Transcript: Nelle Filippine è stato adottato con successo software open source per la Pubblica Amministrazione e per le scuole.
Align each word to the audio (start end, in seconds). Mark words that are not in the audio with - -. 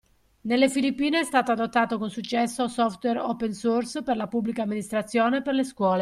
Nelle 0.45 0.67
Filippine 0.67 1.19
è 1.19 1.23
stato 1.23 1.51
adottato 1.51 1.99
con 1.99 2.09
successo 2.09 2.67
software 2.67 3.19
open 3.19 3.53
source 3.53 4.01
per 4.01 4.17
la 4.17 4.25
Pubblica 4.27 4.63
Amministrazione 4.63 5.37
e 5.37 5.41
per 5.43 5.53
le 5.53 5.63
scuole. 5.63 5.99